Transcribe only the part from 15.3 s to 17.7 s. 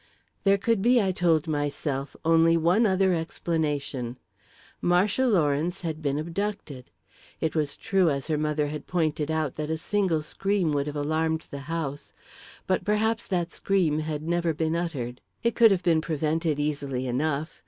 It could have been prevented easily enough.